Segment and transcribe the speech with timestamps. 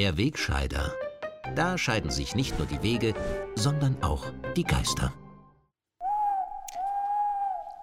[0.00, 0.94] Der Wegscheider.
[1.54, 3.12] Da scheiden sich nicht nur die Wege,
[3.54, 5.12] sondern auch die Geister.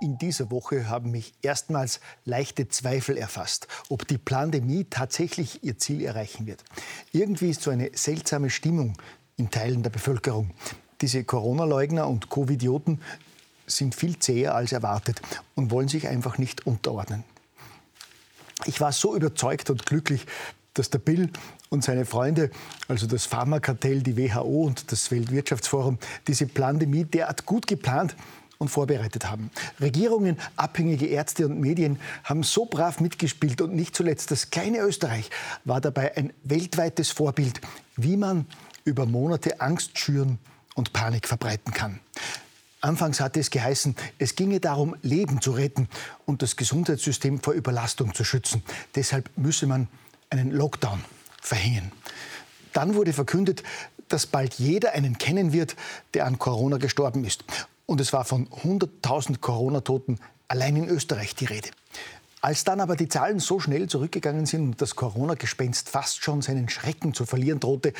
[0.00, 6.06] In dieser Woche haben mich erstmals leichte Zweifel erfasst, ob die Pandemie tatsächlich ihr Ziel
[6.06, 6.64] erreichen wird.
[7.12, 8.96] Irgendwie ist so eine seltsame Stimmung
[9.36, 10.52] in Teilen der Bevölkerung.
[11.02, 13.02] Diese Corona-Leugner und Covidioten
[13.66, 15.20] sind viel zäher als erwartet
[15.54, 17.24] und wollen sich einfach nicht unterordnen.
[18.64, 20.24] Ich war so überzeugt und glücklich,
[20.78, 21.30] dass der Bill
[21.68, 22.50] und seine Freunde,
[22.88, 28.16] also das Pharmakartell, die WHO und das Weltwirtschaftsforum, diese Pandemie derart gut geplant
[28.58, 29.50] und vorbereitet haben.
[29.80, 35.30] Regierungen, abhängige Ärzte und Medien haben so brav mitgespielt und nicht zuletzt das kleine Österreich
[35.64, 37.60] war dabei ein weltweites Vorbild,
[37.96, 38.46] wie man
[38.84, 40.38] über Monate Angst schüren
[40.74, 42.00] und Panik verbreiten kann.
[42.80, 45.88] Anfangs hatte es geheißen, es ginge darum, Leben zu retten
[46.24, 48.62] und das Gesundheitssystem vor Überlastung zu schützen.
[48.94, 49.88] Deshalb müsse man
[50.30, 51.04] einen Lockdown
[51.40, 51.92] verhängen.
[52.72, 53.62] Dann wurde verkündet,
[54.08, 55.76] dass bald jeder einen kennen wird,
[56.14, 57.44] der an Corona gestorben ist.
[57.86, 61.70] Und es war von 100.000 Corona-Toten allein in Österreich die Rede.
[62.40, 66.68] Als dann aber die Zahlen so schnell zurückgegangen sind und das Corona-Gespenst fast schon seinen
[66.68, 67.92] Schrecken zu verlieren drohte,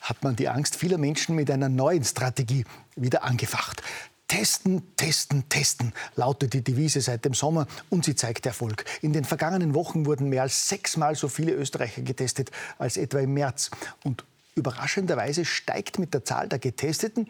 [0.00, 3.82] hat man die Angst vieler Menschen mit einer neuen Strategie wieder angefacht.
[4.28, 8.84] Testen, testen, testen lautet die Devise seit dem Sommer und sie zeigt Erfolg.
[9.00, 13.34] In den vergangenen Wochen wurden mehr als sechsmal so viele Österreicher getestet als etwa im
[13.34, 13.70] März.
[14.02, 14.24] Und
[14.56, 17.28] überraschenderweise steigt mit der Zahl der Getesteten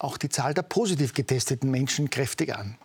[0.00, 2.76] auch die Zahl der positiv getesteten Menschen kräftig an.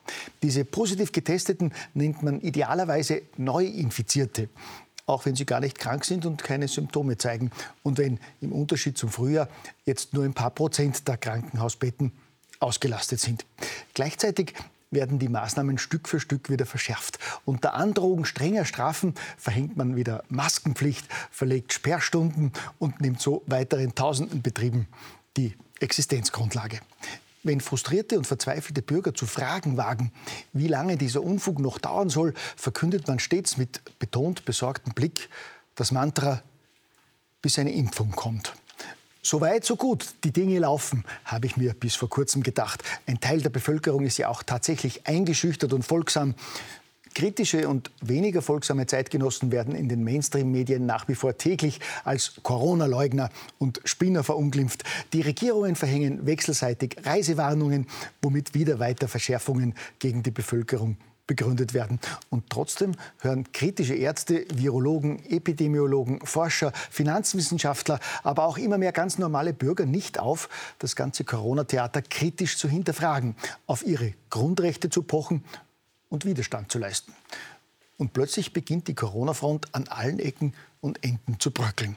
[0.44, 4.50] Diese positiv getesteten nennt man idealerweise Neuinfizierte,
[5.06, 7.52] auch wenn sie gar nicht krank sind und keine Symptome zeigen.
[7.83, 9.47] Und wenn im Unterschied zum Frühjahr
[9.86, 12.11] jetzt nur ein paar Prozent der Krankenhausbetten
[12.59, 13.45] ausgelastet sind.
[13.94, 14.53] Gleichzeitig
[14.92, 17.20] werden die Maßnahmen Stück für Stück wieder verschärft.
[17.44, 24.41] Unter Androhung strenger Strafen verhängt man wieder Maskenpflicht, verlegt Sperrstunden und nimmt so weiteren tausenden
[24.41, 24.88] Betrieben
[25.38, 26.80] die Existenzgrundlage.
[27.44, 30.12] Wenn frustrierte und verzweifelte Bürger zu fragen wagen,
[30.53, 35.30] wie lange dieser Unfug noch dauern soll, verkündet man stets mit betont besorgtem Blick
[35.75, 36.41] das Mantra,
[37.41, 38.53] bis eine Impfung kommt.
[39.25, 40.13] So weit, so gut.
[40.24, 42.84] Die Dinge laufen, habe ich mir bis vor kurzem gedacht.
[43.08, 46.36] Ein Teil der Bevölkerung ist ja auch tatsächlich eingeschüchtert und folgsam.
[47.16, 53.31] Kritische und weniger folgsame Zeitgenossen werden in den Mainstream-Medien nach wie vor täglich als Corona-Leugner
[53.58, 54.84] und Spinner verunglimpft.
[55.12, 57.88] Die Regierungen verhängen wechselseitig Reisewarnungen,
[58.22, 60.97] womit wieder weiter Verschärfungen gegen die Bevölkerung
[61.28, 62.00] begründet werden.
[62.30, 69.53] Und trotzdem hören kritische Ärzte, Virologen, Epidemiologen, Forscher, Finanzwissenschaftler, aber auch immer mehr ganz normale
[69.53, 70.50] Bürger nicht auf,
[70.80, 73.36] das ganze Corona-Theater kritisch zu hinterfragen,
[73.68, 75.44] auf ihre Grundrechte zu pochen
[76.09, 77.13] und Widerstand zu leisten.
[77.97, 81.96] Und plötzlich beginnt die Corona-Front an allen Ecken und Enden zu bröckeln.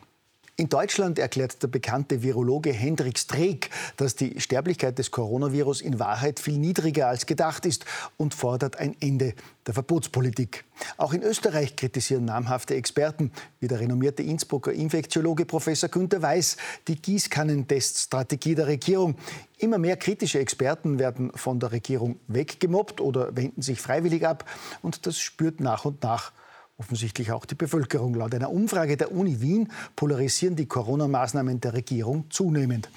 [0.60, 6.40] In Deutschland erklärt der bekannte Virologe Hendrik Streeck, dass die Sterblichkeit des Coronavirus in Wahrheit
[6.40, 7.84] viel niedriger als gedacht ist
[8.16, 9.34] und fordert ein Ende
[9.68, 10.64] der Verbotspolitik.
[10.96, 13.30] Auch in Österreich kritisieren namhafte Experten,
[13.60, 16.56] wie der renommierte Innsbrucker Infektiologe Professor Günter Weiß,
[16.88, 19.14] die Gießkannenteststrategie der Regierung.
[19.58, 24.44] Immer mehr kritische Experten werden von der Regierung weggemobbt oder wenden sich freiwillig ab.
[24.82, 26.32] Und das spürt nach und nach
[26.78, 28.14] offensichtlich auch die Bevölkerung.
[28.14, 32.88] Laut einer Umfrage der Uni Wien polarisieren die Corona-Maßnahmen der Regierung zunehmend.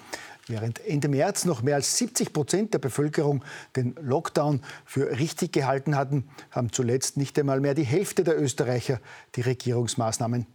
[0.48, 3.44] Während Ende März noch mehr als 70 Prozent der Bevölkerung
[3.76, 9.00] den Lockdown für richtig gehalten hatten, haben zuletzt nicht einmal mehr die Hälfte der Österreicher
[9.36, 10.46] die Regierungsmaßnahmen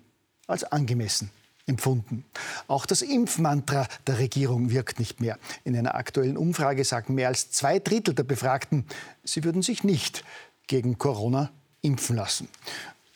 [0.46, 1.30] als angemessen
[1.66, 2.24] empfunden.
[2.68, 5.36] Auch das Impfmantra der Regierung wirkt nicht mehr.
[5.64, 8.84] In einer aktuellen Umfrage sagen mehr als zwei Drittel der Befragten,
[9.24, 10.24] sie würden sich nicht
[10.68, 11.50] gegen Corona
[11.82, 12.48] impfen lassen.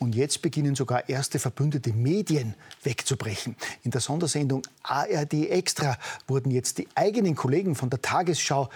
[0.02, 3.54] Und jetzt beginnen sogar erste verbündete Medien wegzubrechen.
[3.82, 8.70] In der Sondersendung ARD Extra wurden jetzt die eigenen Kollegen von der Tagesschau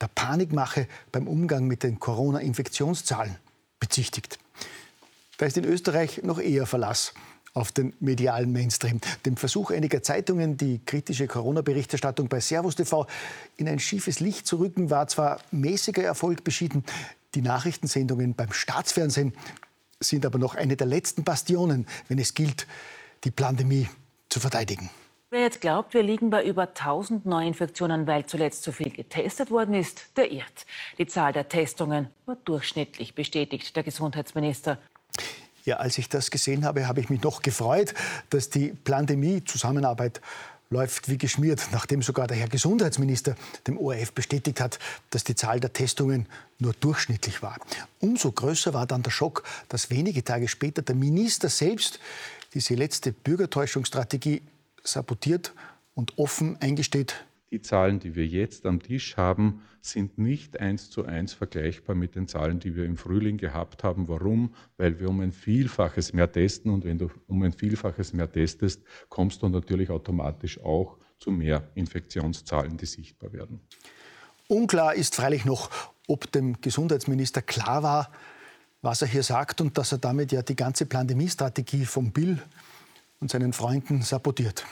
[0.00, 3.36] der Panikmache beim Umgang mit den Corona-Infektionszahlen
[3.78, 4.38] bezichtigt.
[5.36, 7.12] Da ist in Österreich noch eher Verlass
[7.52, 9.00] auf den medialen Mainstream.
[9.26, 13.06] Dem Versuch einiger Zeitungen, die kritische Corona-Berichterstattung bei Servus TV
[13.58, 16.84] in ein schiefes Licht zu rücken, war zwar mäßiger Erfolg beschieden.
[17.34, 19.34] Die Nachrichtensendungen beim Staatsfernsehen
[20.00, 22.66] sind aber noch eine der letzten Bastionen, wenn es gilt,
[23.24, 23.88] die Pandemie
[24.28, 24.90] zu verteidigen.
[25.32, 29.74] Wer jetzt glaubt, wir liegen bei über 1000 Neuinfektionen, weil zuletzt zu viel getestet worden
[29.74, 30.66] ist, der irrt.
[30.98, 34.78] Die Zahl der Testungen war durchschnittlich, bestätigt der Gesundheitsminister.
[35.64, 37.94] Ja, als ich das gesehen habe, habe ich mich noch gefreut,
[38.30, 40.20] dass die Pandemie-Zusammenarbeit
[40.70, 43.34] läuft wie geschmiert, nachdem sogar der Herr Gesundheitsminister
[43.66, 44.78] dem ORF bestätigt hat,
[45.10, 46.26] dass die Zahl der Testungen
[46.58, 47.58] nur durchschnittlich war.
[47.98, 51.98] Umso größer war dann der Schock, dass wenige Tage später der Minister selbst
[52.54, 54.42] diese letzte Bürgertäuschungsstrategie
[54.84, 55.52] sabotiert
[55.94, 61.04] und offen eingesteht, die Zahlen, die wir jetzt am Tisch haben, sind nicht eins zu
[61.04, 64.08] eins vergleichbar mit den Zahlen, die wir im Frühling gehabt haben.
[64.08, 64.54] Warum?
[64.76, 68.82] Weil wir um ein Vielfaches mehr testen und wenn du um ein Vielfaches mehr testest,
[69.08, 73.60] kommst du natürlich automatisch auch zu mehr Infektionszahlen, die sichtbar werden.
[74.48, 75.70] Unklar ist freilich noch,
[76.06, 78.10] ob dem Gesundheitsminister klar war,
[78.82, 82.38] was er hier sagt und dass er damit ja die ganze Pandemiestrategie von Bill
[83.20, 84.64] und seinen Freunden sabotiert.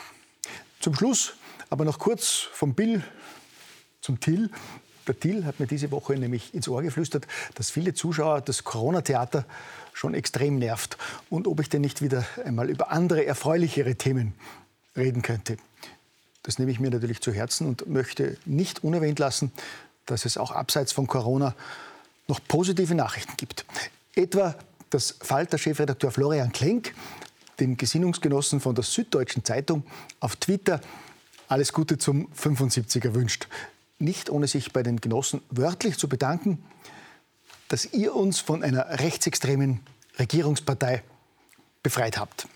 [0.81, 1.35] Zum Schluss
[1.71, 3.03] aber noch kurz vom Bill
[4.01, 4.51] zum Till.
[5.07, 9.45] Der Till hat mir diese Woche nämlich ins Ohr geflüstert, dass viele Zuschauer das Corona-Theater
[9.93, 10.99] schon extrem nervt
[11.31, 14.35] und ob ich denn nicht wieder einmal über andere erfreulichere Themen
[14.97, 15.57] reden könnte.
[16.43, 19.53] Das nehme ich mir natürlich zu Herzen und möchte nicht unerwähnt lassen,
[20.07, 21.55] dass es auch abseits von Corona
[22.29, 23.65] noch positive Nachrichten gibt.
[24.15, 24.55] Etwa,
[24.91, 26.95] dass Falter-Chefredakteur Florian Klenk
[27.61, 29.85] dem Gesinnungsgenossen von der Süddeutschen Zeitung
[30.21, 30.81] auf Twitter
[31.49, 33.49] alles Gute zum 75er wünscht.
[33.99, 36.63] Nicht ohne sich bei den Genossen wörtlich zu bedanken,
[37.69, 39.81] dass ihr uns von einer rechtsextremen
[40.19, 41.03] Regierungspartei
[41.83, 42.47] befreit habt.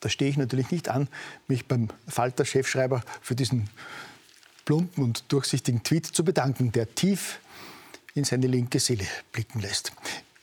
[0.00, 1.08] Da stehe ich natürlich nicht an,
[1.46, 3.70] mich beim Falter-Chefschreiber für diesen
[4.64, 7.38] plumpen und durchsichtigen Tweet zu bedanken, der tief
[8.14, 9.92] in seine linke Seele blicken lässt.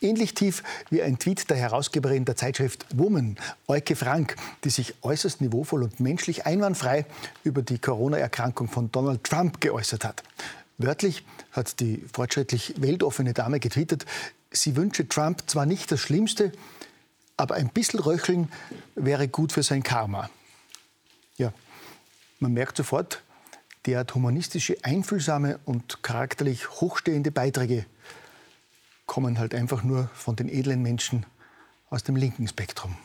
[0.02, 3.38] Ähnlich tief wie ein Tweet der Herausgeberin der Zeitschrift Woman,
[3.68, 7.06] Euke Frank, die sich äußerst niveauvoll und menschlich einwandfrei
[7.44, 10.24] über die Corona-Erkrankung von Donald Trump geäußert hat.
[10.78, 14.06] Wörtlich hat die fortschrittlich weltoffene Dame getwittert,
[14.52, 16.54] sie wünsche Trump zwar nicht das Schlimmste,
[17.36, 18.50] aber ein bisschen Röcheln
[18.96, 20.30] wäre gut für sein Karma.
[21.36, 21.52] Ja,
[22.40, 23.22] man merkt sofort,
[23.86, 27.86] der hat humanistische, einfühlsame und charakterlich hochstehende Beiträge
[29.10, 31.26] kommen halt einfach nur von den edlen Menschen
[31.90, 32.96] aus dem linken Spektrum.